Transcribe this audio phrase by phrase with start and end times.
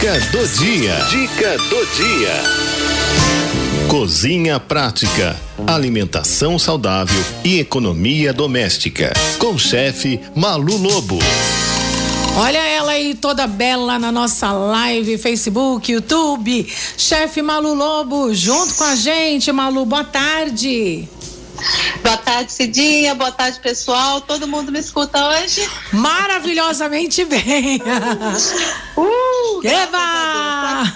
[0.00, 0.94] Dica do dia.
[1.10, 2.32] Dica do dia.
[3.86, 9.12] Cozinha prática, alimentação saudável e economia doméstica.
[9.38, 11.18] Com o chefe Malu Lobo.
[12.34, 16.66] Olha ela aí toda bela na nossa live, Facebook, YouTube.
[16.96, 19.52] Chefe Malu Lobo, junto com a gente.
[19.52, 21.06] Malu, boa tarde.
[22.02, 23.14] Boa tarde, Cidinha.
[23.14, 24.20] Boa tarde, pessoal.
[24.20, 25.68] Todo mundo me escuta hoje?
[25.92, 27.82] Maravilhosamente bem.
[28.96, 30.92] Uh, Eba!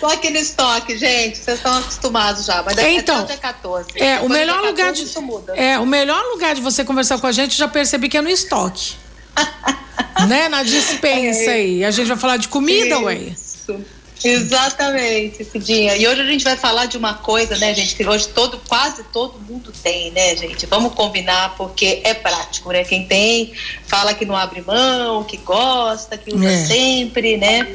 [0.00, 1.36] Tô aqui no estoque, gente.
[1.38, 2.62] Vocês estão acostumados já.
[2.62, 3.88] Mas então, até o dia 14.
[3.96, 5.54] É, o melhor do dia lugar 14, de isso muda.
[5.54, 8.30] É, o melhor lugar de você conversar com a gente, já percebi que é no
[8.30, 8.94] estoque.
[10.26, 10.48] né?
[10.48, 11.54] Na dispensa É.
[11.54, 11.84] aí.
[11.84, 13.14] A gente vai falar de comida, ué.
[13.14, 13.78] Isso.
[14.22, 15.96] Exatamente, Cidinha.
[15.96, 19.02] E hoje a gente vai falar de uma coisa, né, gente, que hoje todo, quase
[19.04, 20.66] todo mundo tem, né, gente?
[20.66, 22.84] Vamos combinar porque é prático, né?
[22.84, 23.52] Quem tem
[23.86, 26.64] fala que não abre mão, que gosta, que usa É.
[26.66, 27.66] sempre, né?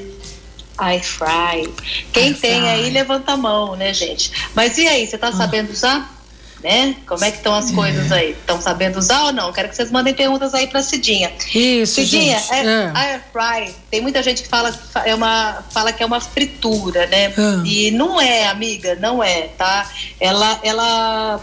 [0.77, 1.73] Air fry.
[2.11, 2.67] Quem Air tem fry.
[2.69, 4.31] aí levanta a mão, né, gente?
[4.53, 6.14] Mas e aí, você tá sabendo usar?
[6.63, 6.95] Né?
[7.05, 8.31] Como é que estão as coisas aí?
[8.31, 9.53] Estão sabendo usar ou não?
[9.53, 11.31] Quero que vocês mandem perguntas aí pra Cidinha.
[11.53, 12.53] Isso, Cidinha, gente.
[12.53, 12.91] é, É.
[12.95, 14.73] air fry, tem muita gente que fala,
[15.05, 17.33] é uma, fala que é uma fritura, né?
[17.37, 17.61] Ah.
[17.65, 19.87] E não é, amiga, não é, tá?
[20.19, 21.39] Ela, ela,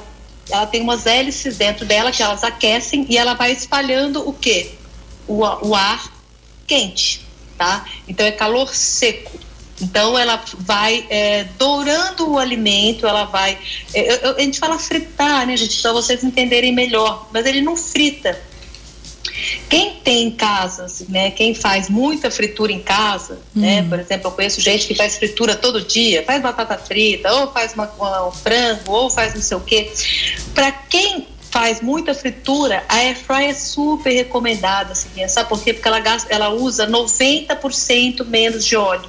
[0.50, 4.72] ela tem umas hélices dentro dela que elas aquecem e ela vai espalhando o quê?
[5.28, 6.12] O, o ar
[6.66, 7.24] quente,
[7.56, 7.84] tá?
[8.08, 9.30] Então é calor seco.
[9.82, 13.58] Então ela vai é, dourando o alimento, ela vai.
[13.92, 15.80] é, eu- a gente fala fritar, né, gente?
[15.82, 18.40] Para vocês entenderem melhor, mas ele não frita.
[19.68, 24.60] Quem tem casas, né, quem faz muita fritura em casa, né, por exemplo, eu conheço
[24.60, 28.92] gente que faz fritura todo dia, faz batata frita, ou faz uma, uma- um frango,
[28.92, 29.90] ou faz não sei o quê.
[30.54, 35.72] Para quem faz muita fritura, a air fry é super recomendada, assim, sabe por quê?
[35.72, 39.08] Porque ela, gasta, ela usa 90% menos de óleo.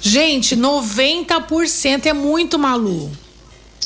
[0.00, 3.10] Gente, 90% é muito malu.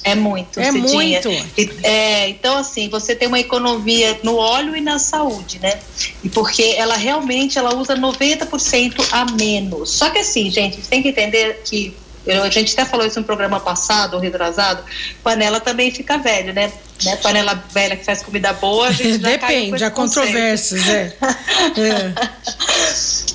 [0.07, 1.21] É muito, É Cidinha.
[1.21, 1.29] muito.
[1.59, 5.81] E, é, então, assim, você tem uma economia no óleo e na saúde, né?
[6.23, 9.91] E porque ela realmente ela usa 90% a menos.
[9.91, 13.27] Só que assim, gente, tem que entender que eu- a gente até falou isso no
[13.27, 14.83] programa passado, ou retrasado,
[15.23, 16.73] panela também fica velha, né?
[17.05, 17.17] né?
[17.17, 21.17] Panela velha que faz comida boa, a gente já Depende, há controvérsias, é.
[21.77, 22.15] é.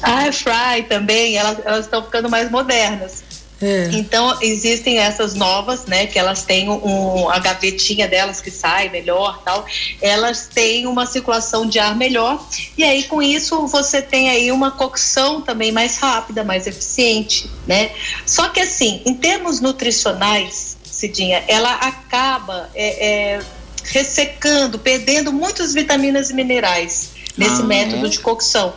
[0.03, 3.23] A air fry também, elas estão ficando mais modernas.
[3.61, 3.89] É.
[3.93, 9.41] Então, existem essas novas, né, que elas têm um, a gavetinha delas que sai melhor
[9.43, 9.65] tal.
[10.01, 12.43] Elas têm uma circulação de ar melhor.
[12.77, 17.91] E aí, com isso, você tem aí uma cocção também mais rápida, mais eficiente, né?
[18.25, 23.39] Só que, assim, em termos nutricionais, Cidinha, ela acaba é, é,
[23.83, 28.09] ressecando, perdendo muitas vitaminas e minerais nesse Ah, método é?
[28.09, 28.73] de cocção.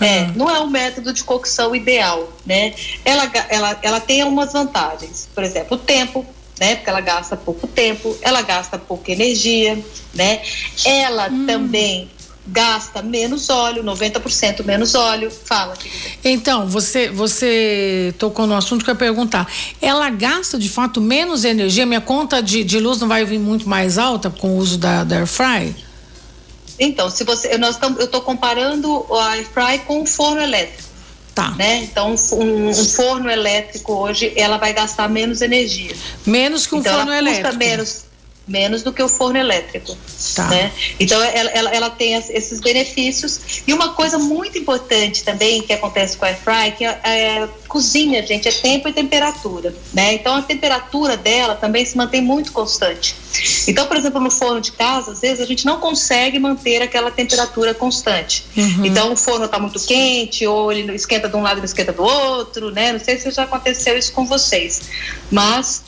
[0.00, 0.32] É, Uhum.
[0.36, 2.74] não é o método de cocção ideal, né?
[3.04, 5.28] Ela, ela, ela tem algumas vantagens.
[5.34, 6.26] Por exemplo, o tempo,
[6.60, 6.76] né?
[6.76, 9.78] Porque ela gasta pouco tempo, ela gasta pouca energia,
[10.14, 10.42] né?
[10.84, 12.10] Ela também
[12.48, 15.30] gasta menos óleo, 90% menos óleo.
[15.30, 16.10] Fala, querida.
[16.22, 19.50] Então, você, você tocou no assunto que eu ia perguntar.
[19.82, 21.84] Ela gasta de fato menos energia?
[21.84, 25.02] Minha conta de, de luz não vai vir muito mais alta com o uso da,
[25.02, 25.74] da air fry?
[26.78, 30.84] Então, se você, nós estamos, eu estou comparando o air fry com o forno elétrico.
[31.34, 31.50] Tá.
[31.50, 31.82] Né?
[31.82, 35.94] Então, um, um forno elétrico hoje, ela vai gastar menos energia.
[36.24, 37.58] Menos que um então forno ela custa elétrico.
[37.58, 38.05] menos
[38.46, 39.96] menos do que o forno elétrico,
[40.34, 40.46] Tá.
[40.48, 40.72] né?
[41.00, 46.16] Então ela, ela, ela tem esses benefícios e uma coisa muito importante também que acontece
[46.16, 50.14] com a air fry que é, é, cozinha, gente, é tempo e temperatura, né?
[50.14, 53.14] Então a temperatura dela também se mantém muito constante.
[53.66, 57.10] Então, por exemplo, no forno de casa, às vezes a gente não consegue manter aquela
[57.10, 58.44] temperatura constante.
[58.56, 58.84] Uhum.
[58.86, 61.92] Então o forno está muito quente ou ele esquenta de um lado e não esquenta
[61.92, 62.92] do outro, né?
[62.92, 64.82] Não sei se já aconteceu isso com vocês,
[65.30, 65.82] mas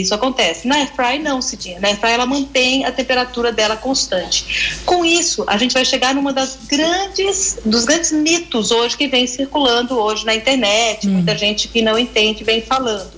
[0.00, 0.66] isso acontece.
[0.66, 1.78] Na airfry não, Cidinha.
[1.80, 4.80] Na airfry ela mantém a temperatura dela constante.
[4.84, 9.26] Com isso, a gente vai chegar numa das grandes, dos grandes mitos hoje que vem
[9.26, 13.12] circulando hoje na internet, muita gente que não entende vem falando,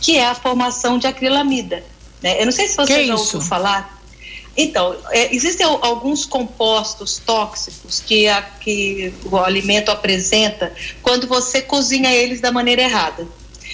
[0.00, 1.82] que é a formação de acrilamida.
[2.22, 2.40] Né?
[2.40, 3.36] Eu não sei se você Que já isso?
[3.36, 3.98] ouviu falar.
[4.56, 10.72] Então, é, existem al- alguns compostos tóxicos que, a, que o alimento apresenta
[11.02, 13.26] quando você cozinha eles da maneira errada.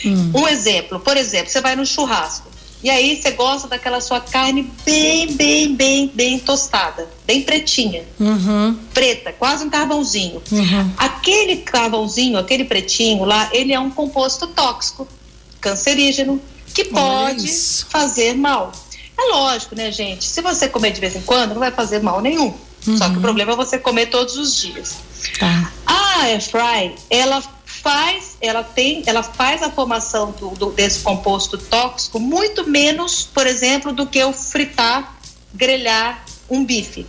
[0.05, 0.33] Hum.
[0.35, 2.47] Um exemplo, por exemplo, você vai no churrasco
[2.83, 8.79] e aí você gosta daquela sua carne bem, bem, bem, bem tostada, bem pretinha, Uhum,
[8.93, 10.43] preta, quase um carvãozinho.
[10.53, 10.91] uhum.
[10.99, 15.09] Aquele carvãozinho, aquele pretinho lá, ele é um composto tóxico,
[15.61, 16.41] cancerígeno,
[16.75, 17.51] que pode
[17.89, 18.71] fazer mal.
[19.19, 20.25] É lógico, né, gente?
[20.27, 22.53] Se você comer de vez em quando, não vai fazer mal nenhum.
[22.99, 24.97] Só que o problema é você comer todos os dias.
[25.41, 25.73] Tá.
[25.87, 27.43] A air fry, ela
[27.77, 33.47] faz, ela tem, ela faz a formação do, do, desse composto tóxico muito menos, por
[33.47, 35.17] exemplo, do que eu fritar,
[35.55, 37.07] grelhar um bife.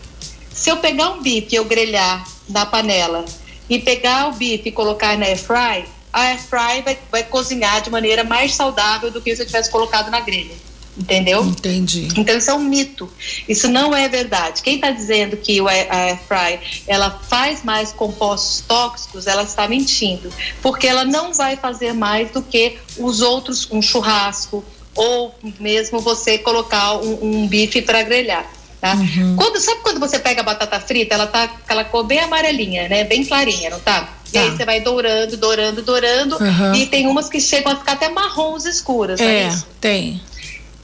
[0.52, 3.26] Se eu pegar um bife e eu grelhar na panela
[3.70, 7.82] e pegar o bife e colocar na air fry, a air fry vai, vai cozinhar
[7.82, 10.56] de maneira mais saudável do que se eu tivesse colocado na grelha.
[10.98, 11.44] Entendeu?
[11.46, 12.08] Entendi.
[12.18, 13.10] Então isso é um mito.
[13.48, 14.64] Isso não é verdade.
[14.64, 20.32] Quem está dizendo que a air fry ela faz mais compostos tóxicos, ela está mentindo,
[20.62, 24.66] porque ela não vai fazer mais do que os outros, um churrasco
[24.96, 28.50] ou mesmo você colocar um, um bife para grelhar.
[28.82, 28.94] Tá?
[28.94, 29.36] Uhum.
[29.36, 33.04] Quando, sabe quando você pega a batata frita, ela tá aquela cor bem amarelinha, né?
[33.04, 34.18] Bem clarinha, não tá?
[34.28, 34.42] E tá.
[34.42, 36.38] aí você vai dourando, dourando, dourando.
[36.40, 36.76] Uhum.
[36.76, 39.20] E tem umas que chegam a ficar até marrons escuras.
[39.20, 40.22] É, é tem.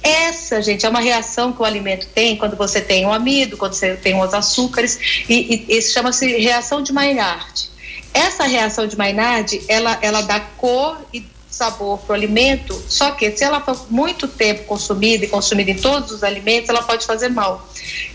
[0.03, 3.73] Essa, gente, é uma reação que o alimento tem quando você tem o amido, quando
[3.73, 7.71] você tem os açúcares, e, e isso chama-se reação de Maillard.
[8.13, 13.31] Essa reação de Maillard, ela, ela dá cor e sabor para o alimento, só que
[13.31, 17.29] se ela for muito tempo consumida e consumida em todos os alimentos, ela pode fazer
[17.29, 17.69] mal.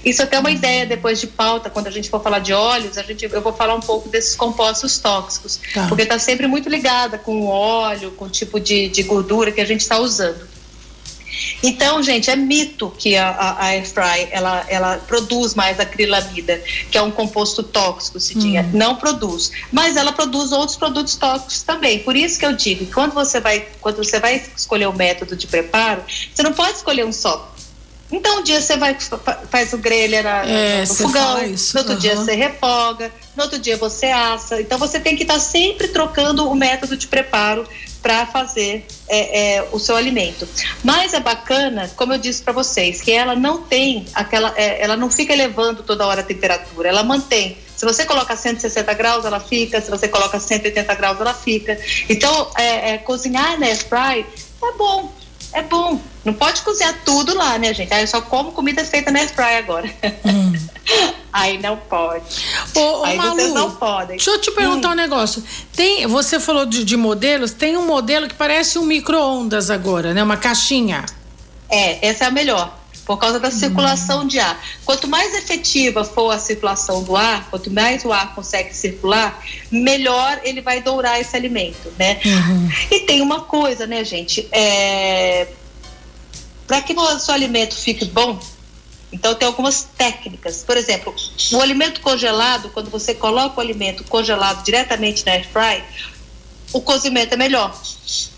[0.05, 2.99] Isso até é uma ideia depois de pauta, quando a gente for falar de óleos,
[2.99, 5.87] a gente, eu vou falar um pouco desses compostos tóxicos, tá.
[5.87, 9.61] porque está sempre muito ligada com o óleo, com o tipo de, de gordura que
[9.61, 10.58] a gente está usando.
[11.63, 16.63] Então, gente, é mito que a, a, a air fry ela, ela produz mais acrilamida,
[16.91, 18.63] que é um composto tóxico, se tinha.
[18.63, 18.71] Hum.
[18.75, 21.99] Não produz, mas ela produz outros produtos tóxicos também.
[22.01, 25.37] Por isso que eu digo, que quando você vai quando você vai escolher o método
[25.37, 26.03] de preparo,
[26.33, 27.55] você não pode escolher um só.
[28.11, 28.97] Então, um dia você vai
[29.51, 31.99] faz o grelha na, é, no fogão, no outro uhum.
[31.99, 34.61] dia você refoga, no outro dia você assa.
[34.61, 37.69] Então, você tem que estar sempre trocando o método de preparo
[38.09, 40.49] para fazer é, é, o seu alimento.
[40.83, 44.97] Mas é bacana, como eu disse para vocês, que ela não tem aquela, é, ela
[44.97, 47.59] não fica elevando toda hora a temperatura, ela mantém.
[47.77, 49.79] Se você coloca 160 graus, ela fica.
[49.83, 51.79] Se você coloca 180 graus, ela fica.
[52.09, 54.25] Então, é, é, cozinhar na air fry
[54.65, 55.13] é bom
[55.53, 56.01] é bom.
[56.29, 57.93] Não pode cozinhar tudo lá, né, gente?
[57.95, 59.91] Aí eu só como comida feita na airfry agora.
[60.27, 60.53] Hum.
[61.33, 62.25] Aí não pode.
[62.75, 64.17] Ô, ô, Aí Malu, vocês não podem.
[64.19, 64.93] Deixa eu te perguntar hum.
[64.93, 65.43] um negócio.
[65.75, 70.23] Tem, você falou de, de modelos, tem um modelo que parece um micro-ondas agora, né?
[70.23, 71.07] Uma caixinha.
[71.71, 72.79] É, essa é a melhor
[73.09, 74.63] por causa da circulação de ar.
[74.85, 80.39] Quanto mais efetiva for a circulação do ar, quanto mais o ar consegue circular, melhor
[80.45, 82.21] ele vai dourar esse alimento, né?
[82.23, 82.69] Uhum.
[82.91, 84.47] E tem uma coisa, né, gente?
[84.53, 85.49] É...
[86.69, 88.39] Para que o seu alimento fique bom,
[89.11, 90.63] então tem algumas técnicas.
[90.63, 91.13] Por exemplo,
[91.51, 95.83] o alimento congelado, quando você coloca o alimento congelado diretamente na air fry,
[96.73, 97.77] o cozimento é melhor.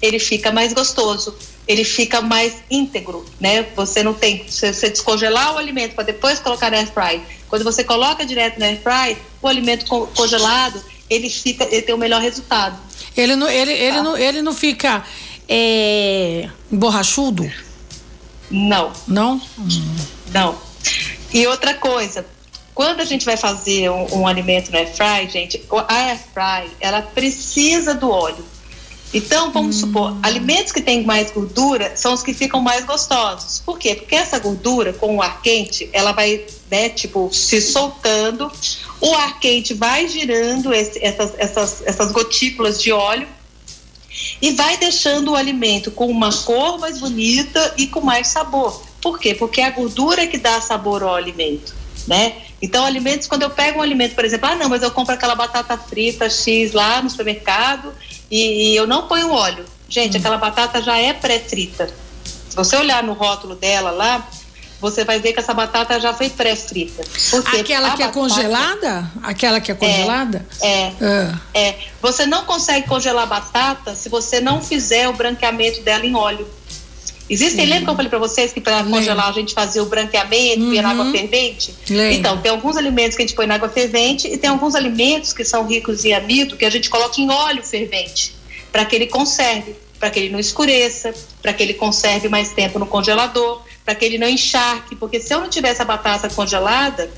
[0.00, 1.36] Ele fica mais gostoso
[1.70, 3.64] ele fica mais íntegro, né?
[3.76, 7.62] Você não tem, se você descongelar o alimento para depois colocar na air fry, quando
[7.62, 12.20] você coloca direto na air fry, o alimento congelado, ele fica, ele tem o melhor
[12.20, 12.76] resultado.
[13.16, 14.02] Ele não, ele, ele tá?
[14.02, 15.04] não, ele não fica
[15.48, 17.48] é, borrachudo?
[18.50, 18.92] Não.
[19.06, 19.40] Não?
[19.58, 19.96] Hum.
[20.32, 20.58] Não.
[21.32, 22.26] E outra coisa,
[22.74, 26.70] quando a gente vai fazer um, um alimento na air fry, gente, a air fry,
[26.80, 28.44] ela precisa do óleo.
[29.12, 29.86] Então, vamos hum.
[29.86, 33.60] supor, alimentos que têm mais gordura são os que ficam mais gostosos.
[33.60, 33.94] Por quê?
[33.96, 38.50] Porque essa gordura, com o ar quente, ela vai, né, tipo, se soltando,
[39.00, 43.26] o ar quente vai girando esse, essas, essas, essas gotículas de óleo
[44.40, 48.82] e vai deixando o alimento com uma cor mais bonita e com mais sabor.
[49.00, 49.34] Por quê?
[49.34, 51.74] Porque é a gordura que dá sabor ao alimento,
[52.06, 52.34] né?
[52.62, 55.34] Então, alimentos, quando eu pego um alimento, por exemplo, ah, não, mas eu compro aquela
[55.34, 57.94] batata frita X lá no supermercado
[58.30, 59.64] e, e eu não ponho óleo.
[59.88, 60.20] Gente, hum.
[60.20, 61.88] aquela batata já é pré-frita.
[62.48, 64.28] Se você olhar no rótulo dela lá,
[64.80, 67.02] você vai ver que essa batata já foi pré-frita.
[67.36, 69.12] Aquela que é batata, é congelada?
[69.22, 70.46] Aquela que é congelada?
[70.60, 70.68] É.
[70.68, 71.40] É, ah.
[71.52, 71.74] é.
[72.00, 76.48] Você não consegue congelar batata se você não fizer o branqueamento dela em óleo.
[77.30, 80.62] Existem, lembra que eu falei para vocês que para congelar a gente fazia o branqueamento,
[80.62, 80.82] uhum.
[80.82, 81.12] na água uhum.
[81.12, 81.72] fervente?
[81.88, 82.12] Lembra.
[82.12, 85.32] Então, tem alguns alimentos que a gente põe na água fervente e tem alguns alimentos
[85.32, 88.34] que são ricos em amido que a gente coloca em óleo fervente,
[88.72, 92.80] para que ele conserve, para que ele não escureça, para que ele conserve mais tempo
[92.80, 97.10] no congelador, para que ele não encharque, porque se eu não tivesse a batata congelada,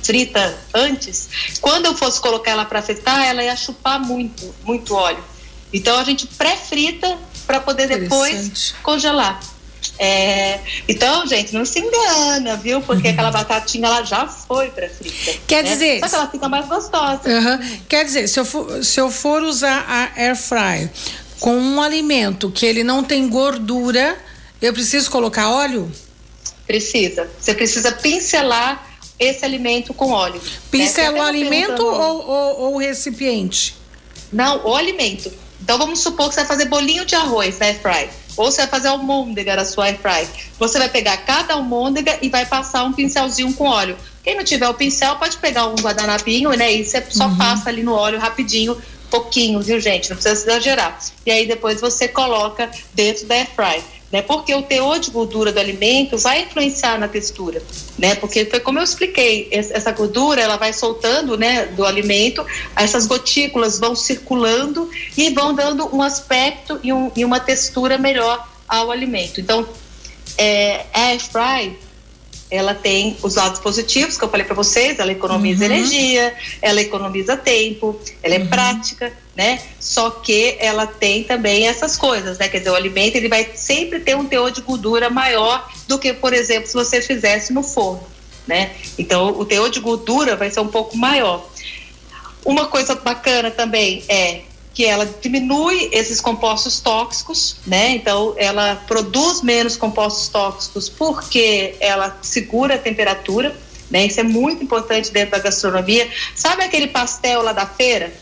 [0.00, 1.28] frita antes,
[1.60, 5.22] quando eu fosse colocar ela para fritar, ela ia chupar muito, muito óleo.
[5.72, 9.40] Então a gente pré-frita para poder depois congelar.
[9.98, 12.80] É, então, gente, não se engana, viu?
[12.80, 13.14] Porque uhum.
[13.14, 15.40] aquela batatinha ela já foi para frita.
[15.48, 15.70] Quer né?
[15.70, 15.98] dizer.
[15.98, 17.22] Só que ela fica mais gostosa.
[17.26, 17.78] Uhum.
[17.88, 20.88] Quer dizer, se eu, for, se eu for usar a air fry
[21.40, 24.16] com um alimento que ele não tem gordura,
[24.60, 25.90] eu preciso colocar óleo?
[26.66, 27.30] Precisa.
[27.38, 28.86] Você precisa pincelar
[29.18, 30.40] esse alimento com óleo.
[30.70, 31.20] Pincela né?
[31.20, 33.74] o alimento ou, ou, ou o recipiente?
[34.32, 35.32] Não, o alimento.
[35.60, 38.62] Então vamos supor que você vai fazer bolinho de arroz na air fry, ou você
[38.62, 40.28] vai fazer almôndega na sua air fry.
[40.58, 43.96] Você vai pegar cada almôndega e vai passar um pincelzinho com óleo.
[44.22, 46.72] Quem não tiver o pincel pode pegar um guardanapinho, né?
[46.72, 47.36] E você só uhum.
[47.36, 48.76] passa ali no óleo rapidinho,
[49.10, 50.10] pouquinho, viu, gente?
[50.10, 50.98] Não precisa exagerar.
[51.24, 54.22] E aí depois você coloca dentro da air fry né?
[54.22, 57.62] Porque o teor de gordura do alimento vai influenciar na textura,
[57.98, 58.14] né?
[58.14, 63.78] Porque foi como eu expliquei, essa gordura ela vai soltando, né, do alimento, essas gotículas
[63.78, 69.40] vão circulando e vão dando um aspecto e, um, e uma textura melhor ao alimento.
[69.40, 69.68] Então,
[70.36, 71.87] é, air fry
[72.50, 75.72] ela tem os lados positivos que eu falei para vocês, ela economiza uhum.
[75.72, 78.46] energia, ela economiza tempo, ela é uhum.
[78.46, 79.60] prática, né?
[79.78, 82.48] Só que ela tem também essas coisas, né?
[82.48, 86.12] Quer dizer, o alimento ele vai sempre ter um teor de gordura maior do que,
[86.12, 88.06] por exemplo, se você fizesse no forno,
[88.46, 88.72] né?
[88.98, 91.46] Então, o teor de gordura vai ser um pouco maior.
[92.44, 94.42] Uma coisa bacana também é
[94.78, 97.96] que ela diminui esses compostos tóxicos, né?
[97.96, 103.56] Então ela produz menos compostos tóxicos porque ela segura a temperatura,
[103.90, 104.06] né?
[104.06, 106.08] Isso é muito importante dentro da gastronomia.
[106.32, 108.12] Sabe aquele pastel lá da feira?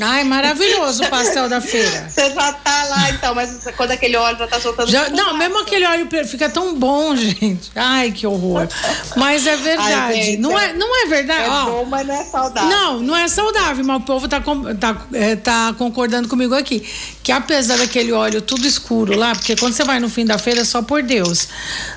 [0.00, 2.08] Ai, maravilhoso o pastel da feira.
[2.08, 4.90] Você já tá lá, então, mas quando aquele óleo já tá soltando.
[4.90, 7.70] Já, não, mesmo aquele óleo fica tão bom, gente.
[7.74, 8.68] Ai, que horror.
[9.16, 9.92] Mas é verdade.
[9.92, 11.44] Ai, gente, não, é, não é verdade.
[11.44, 12.68] É bom, mas não é saudável.
[12.70, 14.40] Não, não é saudável, mas o povo tá,
[14.78, 16.86] tá, é, tá concordando comigo aqui.
[17.22, 20.60] Que apesar daquele óleo tudo escuro lá, porque quando você vai no fim da feira
[20.60, 21.48] é só por Deus,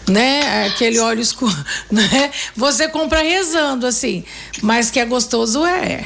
[0.07, 0.65] né?
[0.65, 1.55] Aquele óleo escuro,
[1.91, 2.31] né?
[2.55, 4.23] Você compra rezando, assim.
[4.61, 6.05] Mas que é gostoso é.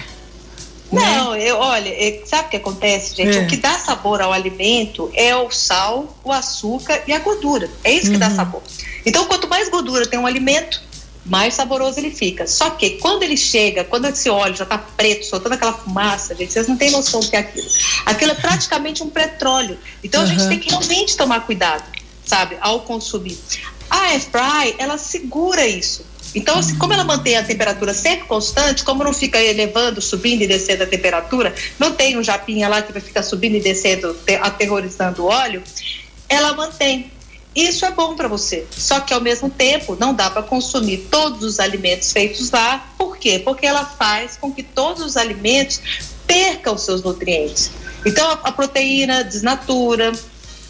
[0.96, 1.44] Não, né?
[1.50, 3.38] eu, olha, é, sabe o que acontece, gente?
[3.38, 3.42] É.
[3.42, 7.70] O que dá sabor ao alimento é o sal, o açúcar e a gordura.
[7.84, 8.20] É isso que uhum.
[8.20, 8.62] dá sabor.
[9.06, 10.82] Então, quanto mais gordura tem um alimento,
[11.26, 12.46] mais saboroso ele fica.
[12.46, 16.54] Só que quando ele chega, quando esse óleo já está preto, soltando aquela fumaça, gente,
[16.54, 17.68] vocês não têm noção do que é aquilo.
[18.06, 19.78] Aquilo é praticamente um petróleo.
[20.04, 20.28] Então uhum.
[20.28, 21.84] a gente tem que realmente tomar cuidado,
[22.26, 23.38] sabe, ao consumir.
[23.90, 26.06] A air fry, ela segura isso.
[26.36, 30.48] Então, assim, como ela mantém a temperatura sempre constante, como não fica elevando, subindo e
[30.48, 35.24] descendo a temperatura, não tem um japinha lá que vai ficar subindo e descendo, aterrorizando
[35.24, 35.64] o óleo,
[36.28, 37.12] ela mantém.
[37.56, 38.66] Isso é bom para você.
[38.70, 42.86] Só que ao mesmo tempo não dá para consumir todos os alimentos feitos lá.
[42.98, 43.40] Por quê?
[43.40, 45.80] Porque ela faz com que todos os alimentos
[46.28, 47.72] percam seus nutrientes.
[48.06, 50.12] Então a, a proteína desnatura,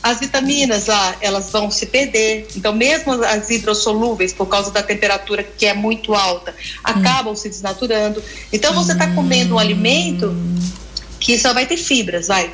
[0.06, 2.48] as vitaminas lá, elas vão se perder.
[2.56, 7.36] Então, mesmo as hidrossolúveis, por causa da temperatura que é muito alta, acabam hum.
[7.36, 8.22] se desnaturando.
[8.54, 10.32] Então, você está comendo um alimento
[11.20, 12.52] que só vai ter fibras, vai.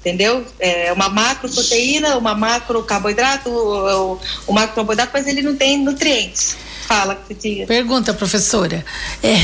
[0.00, 0.44] Entendeu?
[0.58, 6.54] É uma macroproteína, uma macrocarboidrato, o, o macrocarboidrato, mas ele não tem nutrientes.
[6.90, 7.68] Fala, Cidinha.
[7.68, 8.84] Pergunta, professora.
[9.22, 9.36] É.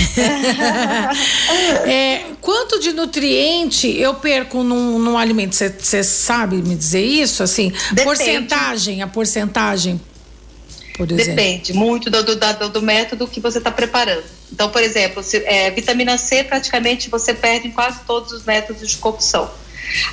[1.89, 5.55] é, quanto de nutriente eu perco num, num alimento?
[5.55, 7.45] Você sabe me dizer isso?
[7.45, 8.03] Assim, Depende.
[8.03, 10.01] porcentagem, a porcentagem,
[10.97, 11.37] por exemplo.
[11.37, 14.25] Depende muito do, do, do método que você está preparando.
[14.53, 18.89] Então, por exemplo, se, é, vitamina C praticamente você perde em quase todos os métodos
[18.89, 19.49] de cocção.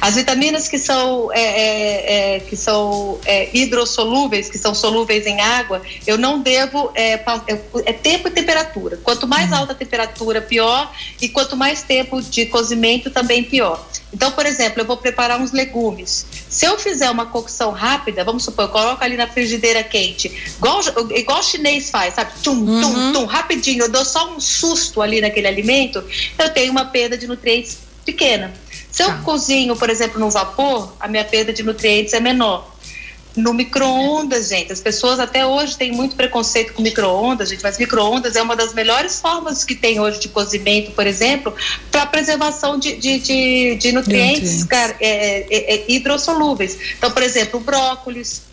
[0.02, 5.40] As vitaminas que são, é, é, é, que são é, hidrossolúveis, que são solúveis em
[5.40, 6.92] água, eu não devo.
[6.96, 8.98] É, é, é, tempo e temperatura.
[9.04, 9.58] Quanto mais uhum.
[9.58, 10.92] alta a temperatura, pior.
[11.22, 13.84] E quanto mais tempo de cozimento, também pior.
[14.14, 16.26] Então, por exemplo, eu vou preparar uns legumes.
[16.48, 20.82] Se eu fizer uma cocção rápida, vamos supor, eu coloco ali na frigideira quente, igual,
[21.16, 22.32] igual o chinês faz, sabe?
[22.44, 22.82] Tum, uhum.
[22.82, 26.04] tum, tum, rapidinho, eu dou só um susto ali naquele alimento,
[26.38, 28.54] eu tenho uma perda de nutrientes pequena.
[28.94, 29.18] Se eu tá.
[29.24, 32.72] cozinho, por exemplo, no vapor, a minha perda de nutrientes é menor.
[33.36, 38.36] No micro-ondas, gente, as pessoas até hoje têm muito preconceito com micro-ondas, gente, mas micro-ondas
[38.36, 41.52] é uma das melhores formas que tem hoje de cozimento, por exemplo,
[41.90, 46.78] para preservação de, de, de, de nutrientes, cara, é, é, é, hidrossolúveis.
[46.96, 48.44] Então, por exemplo, brócolis,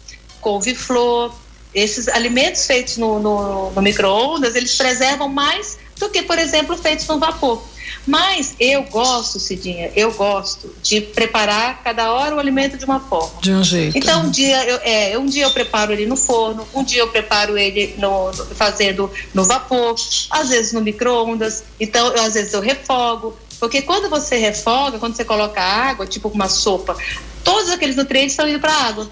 [0.41, 1.35] couve-flor,
[1.75, 7.07] esses alimentos feitos no, no, no micro-ondas, eles preservam mais do que, por exemplo, feitos
[7.07, 7.63] no vapor.
[8.07, 13.41] Mas eu gosto, Cidinha, eu gosto de preparar cada hora o alimento de uma forma.
[13.41, 13.97] De um jeito.
[13.97, 17.09] Então, um dia eu, é, um dia eu preparo ele no forno, um dia eu
[17.09, 19.95] preparo ele no, no fazendo no vapor,
[20.31, 21.65] às vezes no micro-ondas.
[21.79, 23.37] Então, eu, às vezes eu refogo.
[23.59, 26.97] Porque quando você refoga, quando você coloca água, tipo uma sopa,
[27.45, 29.11] todos aqueles nutrientes estão indo para a água.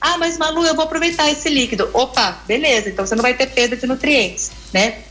[0.00, 1.88] Ah, mas Malu, eu vou aproveitar esse líquido.
[1.92, 5.05] Opa, beleza, então você não vai ter perda de nutrientes, né?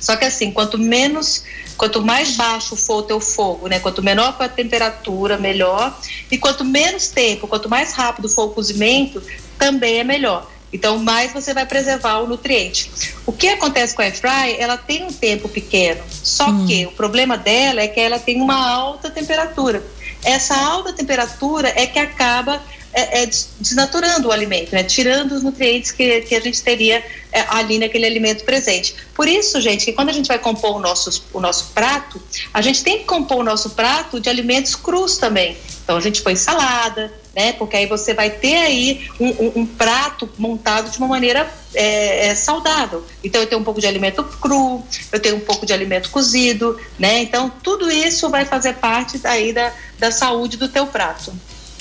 [0.00, 1.44] Só que assim, quanto menos
[1.76, 3.80] Quanto mais baixo for o teu fogo, né?
[3.80, 5.98] Quanto menor for a temperatura, melhor.
[6.30, 9.22] E quanto menos tempo, quanto mais rápido for o cozimento,
[9.58, 10.48] também é melhor.
[10.72, 12.90] Então, mais você vai preservar o nutriente.
[13.24, 14.56] O que acontece com a air fry?
[14.58, 16.02] Ela tem um tempo pequeno.
[16.10, 16.66] Só hum.
[16.66, 19.82] que o problema dela é que ela tem uma alta temperatura.
[20.24, 22.60] essa alta temperatura é que acaba
[22.92, 23.26] é, é,
[23.58, 24.84] desnaturando o alimento, né?
[24.84, 27.04] tirando os nutrientes que, que a gente teria
[27.48, 28.94] ali naquele alimento presente.
[29.14, 32.20] Por isso, gente, que quando a gente vai compor o nosso, o nosso prato,
[32.52, 35.56] a gente tem que compor o nosso prato de alimentos crus também.
[35.82, 37.52] Então a gente põe salada, né?
[37.52, 42.28] Porque aí você vai ter aí um, um, um prato montado de uma maneira é,
[42.28, 43.04] é, saudável.
[43.22, 46.80] Então eu tenho um pouco de alimento cru, eu tenho um pouco de alimento cozido,
[46.98, 47.18] né?
[47.20, 51.32] Então tudo isso vai fazer parte aí da, da saúde do teu prato.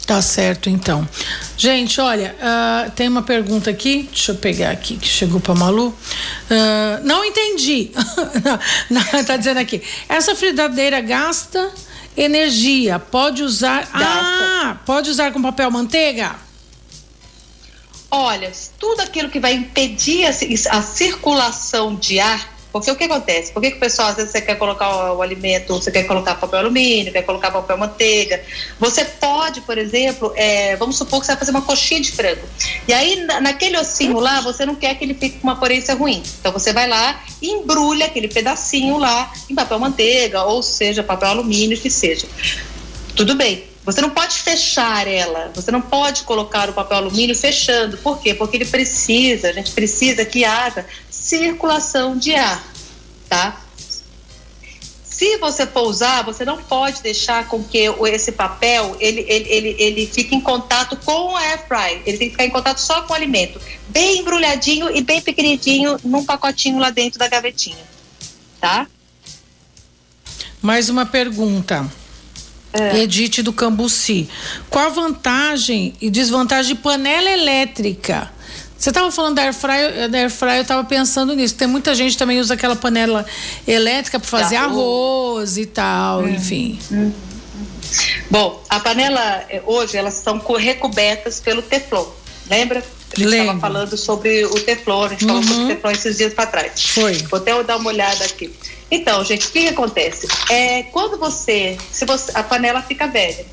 [0.05, 1.07] Tá certo, então.
[1.55, 5.87] Gente, olha, uh, tem uma pergunta aqui, deixa eu pegar aqui, que chegou para Malu.
[5.89, 7.91] Uh, não entendi.
[8.91, 9.81] não, tá dizendo aqui.
[10.09, 11.71] Essa frigideira gasta
[12.17, 12.99] energia.
[12.99, 13.87] Pode usar.
[13.91, 13.97] Gasta.
[14.03, 16.35] Ah, pode usar com papel manteiga?
[18.11, 23.51] Olha, tudo aquilo que vai impedir a, a circulação de ar porque o que acontece?
[23.51, 26.05] Por que, que o pessoal, às vezes, você quer colocar o, o, alimento, você quer
[26.05, 28.43] colocar papel alumínio, quer colocar papel manteiga?
[28.79, 32.41] Você pode, por exemplo, é, vamos supor que você vai fazer uma coxinha de frango.
[32.87, 35.93] E aí, na, naquele ossinho lá, você não quer que ele fique com uma aparência
[35.93, 36.23] ruim.
[36.39, 41.29] Então, você vai lá e embrulha aquele pedacinho lá em papel manteiga, ou seja, papel
[41.29, 42.25] alumínio, que seja.
[43.15, 43.65] Tudo bem.
[43.85, 47.97] Você não pode fechar ela, você não pode colocar o papel alumínio fechando.
[47.97, 48.33] Por quê?
[48.33, 50.85] Porque ele precisa, a gente precisa que haja
[51.23, 52.61] circulação de ar,
[53.29, 53.61] tá?
[55.05, 59.75] Se você for usar, você não pode deixar com que esse papel ele, ele, ele,
[59.79, 62.01] ele fique em contato com a air fry.
[62.05, 65.97] Ele tem que ficar em contato só com o alimento, bem embrulhadinho e bem pequenininho
[66.03, 67.85] num pacotinho lá dentro da gavetinha,
[68.59, 68.85] tá?
[70.61, 71.89] Mais uma pergunta.
[72.73, 72.97] É.
[72.97, 74.27] Edite do Cambuci.
[74.69, 78.33] Qual a vantagem e desvantagem de panela elétrica?
[78.83, 81.55] Você estava falando da airfryer, da airfryer, eu estava pensando nisso.
[81.55, 83.25] Tem muita gente também usa aquela panela
[83.65, 84.63] elétrica para fazer tá.
[84.63, 86.27] arroz e tal, hum.
[86.27, 86.77] enfim.
[86.91, 87.13] Hum.
[88.29, 92.05] Bom, a panela eh, hoje elas são recobertas pelo teflon.
[92.49, 92.83] Lembra?
[93.15, 95.29] A gente estava falando sobre o teflon, a gente uhum.
[95.29, 96.89] falou sobre o teflon esses dias para trás.
[96.89, 97.13] Foi.
[97.13, 98.53] Vou até dar uma olhada aqui.
[98.91, 100.27] Então, gente, o que, que acontece?
[100.49, 103.45] É, quando você, se você, a panela fica velha,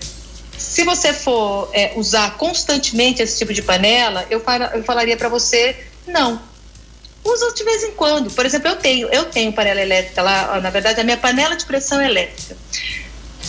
[0.58, 4.42] se você for é, usar constantemente esse tipo de panela, eu,
[4.74, 5.76] eu falaria para você
[6.08, 6.53] não
[7.24, 8.30] Uso de vez em quando.
[8.32, 11.66] Por exemplo, eu tenho, eu tenho panela elétrica lá, na verdade, a minha panela de
[11.66, 12.58] pressão é elétrica.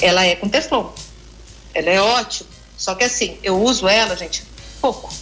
[0.01, 0.91] Ela é com teflon.
[1.75, 2.49] Ela é ótima.
[2.77, 4.45] Só que assim, eu uso ela, gente,
[4.81, 5.13] pouco.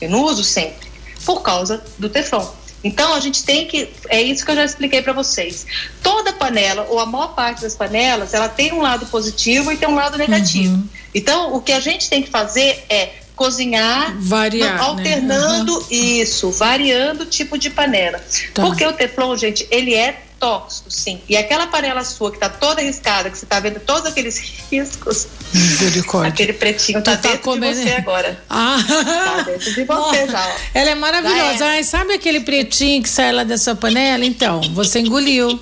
[0.00, 0.88] Eu não uso sempre,
[1.24, 2.46] por causa do teflon.
[2.84, 5.66] Então a gente tem que, é isso que eu já expliquei para vocês.
[6.02, 9.88] Toda panela, ou a maior parte das panelas, ela tem um lado positivo e tem
[9.88, 10.74] um lado negativo.
[10.74, 10.88] Uhum.
[11.14, 14.80] Então o que a gente tem que fazer é cozinhar, Variar, né?
[14.80, 15.78] alternando né?
[15.78, 15.86] uhum.
[15.90, 18.22] isso, variando o tipo de panela.
[18.52, 18.62] Tá.
[18.62, 21.20] Porque o teflon, gente, ele é tóxico, sim.
[21.28, 24.38] E aquela panela sua que está toda riscada, que você está vendo todos aqueles
[24.70, 25.26] riscos.
[25.54, 26.28] Misericórdia.
[26.28, 27.74] Aquele pretinho está tá dentro comendo...
[27.74, 28.44] de você agora.
[28.50, 28.76] Ah.
[28.86, 30.46] Tá dentro de você já.
[30.46, 30.52] Ó.
[30.74, 31.64] Ela é maravilhosa.
[31.64, 31.68] É.
[31.68, 34.24] Ai, sabe aquele pretinho que sai lá da sua panela?
[34.24, 35.58] Então, você engoliu.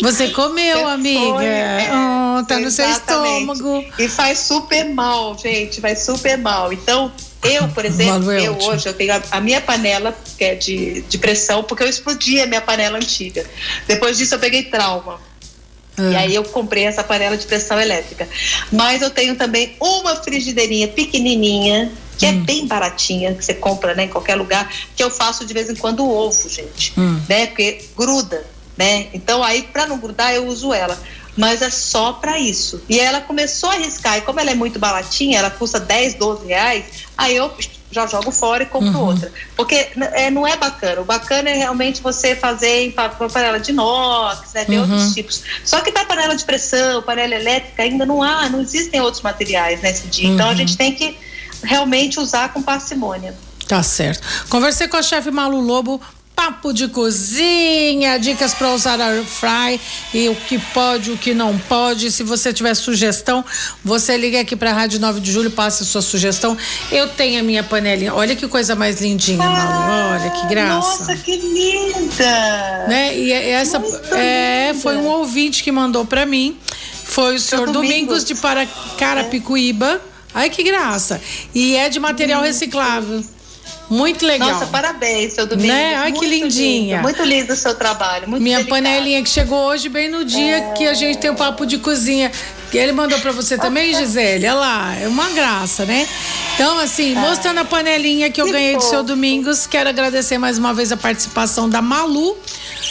[0.00, 1.34] Você comeu, você amiga.
[1.34, 2.64] Foi, é, oh, tá exatamente.
[2.64, 3.84] no seu estômago.
[3.98, 5.80] E faz super mal, gente.
[5.80, 6.72] Faz super mal.
[6.72, 11.02] Então, eu, por exemplo, eu hoje eu tenho a, a, minha panela que é de,
[11.02, 13.44] de pressão, porque eu explodi a minha panela antiga.
[13.86, 15.20] Depois disso eu peguei trauma.
[15.98, 16.20] E ah.
[16.20, 18.28] aí eu comprei essa panela de pressão elétrica.
[18.70, 22.40] Mas eu tenho também uma frigideirinha pequenininha, que é hum.
[22.42, 25.70] é bem baratinha, que você compra né, em qualquer lugar, que eu faço de vez
[25.70, 26.92] em quando ovo, gente.
[26.98, 27.20] Hum.
[27.28, 27.46] Né?
[27.46, 28.44] Porque gruda,
[28.76, 29.06] né?
[29.14, 30.98] Então aí para não grudar eu uso ela.
[31.36, 32.82] Mas é só para isso.
[32.88, 36.46] E ela começou a arriscar, e como ela é muito baratinha, ela custa 10, 12
[36.46, 36.84] reais,
[37.16, 37.52] aí eu
[37.90, 39.06] já jogo fora e compro uhum.
[39.06, 39.32] outra.
[39.56, 41.00] Porque é, não é bacana.
[41.00, 44.64] O bacana é realmente você fazer em panela de inox, né?
[44.64, 44.90] Tem uhum.
[44.90, 45.42] outros tipos.
[45.64, 49.80] Só que para panela de pressão, panela elétrica, ainda não há, não existem outros materiais
[49.80, 50.28] nesse dia.
[50.28, 50.34] Uhum.
[50.34, 50.56] Então a uhum.
[50.56, 51.16] gente tem que
[51.62, 53.34] realmente usar com parcimônia.
[53.66, 54.26] Tá certo.
[54.48, 56.00] Conversei com a chefe Malu Lobo
[56.36, 59.80] Papo de cozinha, dicas para usar air fry
[60.12, 62.12] e o que pode, o que não pode.
[62.12, 63.42] Se você tiver sugestão,
[63.82, 66.54] você liga aqui para a Rádio 9 de Julho, passe a sua sugestão.
[66.92, 68.14] Eu tenho a minha panelinha.
[68.14, 70.20] Olha que coisa mais lindinha, ah, Malu.
[70.20, 70.76] Olha que graça.
[70.76, 72.86] Nossa, que linda!
[72.86, 73.18] Né?
[73.18, 73.82] E essa
[74.14, 76.58] é, foi um ouvinte que mandou para mim.
[77.04, 80.02] Foi o senhor Domingos, Domingos de Carapicuíba.
[80.12, 80.16] É.
[80.34, 81.18] Ai, que graça.
[81.54, 83.24] E é de material reciclável.
[83.88, 84.50] Muito legal.
[84.50, 85.72] Nossa, parabéns, seu Domingos.
[85.72, 85.94] Né?
[85.94, 86.96] Ai, que lindinha.
[86.96, 88.28] Lindo, muito lindo o seu trabalho.
[88.28, 88.68] Minha delicado.
[88.68, 90.72] panelinha que chegou hoje, bem no dia é...
[90.72, 92.30] que a gente tem o papo de cozinha.
[92.70, 94.46] Que ele mandou para você também, Gisele?
[94.46, 96.06] Olha lá, é uma graça, né?
[96.54, 98.86] Então, assim, ah, mostrando a panelinha que eu que ganhei fofo.
[98.86, 102.36] do seu Domingos, quero agradecer mais uma vez a participação da Malu,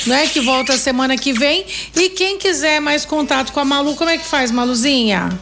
[0.07, 0.27] né?
[0.27, 1.65] Que volta semana que vem.
[1.93, 5.37] E quem quiser mais contato com a Malu, como é que faz, Maluzinha?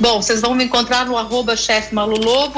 [0.00, 1.94] Bom, vocês vão me encontrar no arroba chefe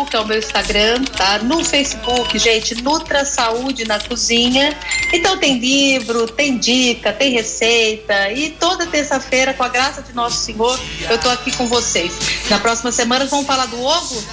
[0.08, 1.38] que é o meu Instagram, tá?
[1.38, 4.76] No Facebook, gente, Nutra Saúde na Cozinha.
[5.12, 8.32] Então tem livro, tem dica, tem receita.
[8.32, 12.14] E toda terça-feira, com a graça de Nosso Senhor, eu tô aqui com vocês.
[12.48, 14.24] Na próxima semana vamos falar do ovo?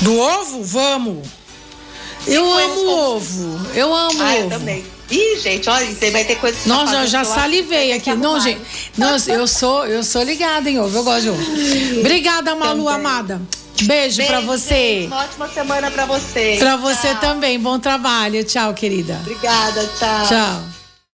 [0.00, 0.62] Do ovo?
[0.62, 1.44] Vamos!
[2.26, 3.70] Eu amo ovo.
[3.74, 4.44] Eu amo ah, ovo.
[4.44, 4.93] Eu também.
[5.10, 8.14] Ih, gente, olha, você vai ter coisa Nossa, já, já salivei aqui.
[8.14, 8.60] Não, gente.
[8.96, 12.00] Nossa, eu sou, eu sou ligada em ovo, eu gosto de ovo.
[12.00, 12.94] Obrigada, Malu também.
[12.94, 13.42] amada.
[13.82, 14.74] Beijo, Beijo para você.
[14.74, 16.56] Gente, uma ótima semana para você.
[16.58, 17.58] Para você também.
[17.58, 18.42] Bom trabalho.
[18.44, 19.18] Tchau, querida.
[19.22, 20.28] Obrigada, tchau.
[20.28, 20.73] Tchau.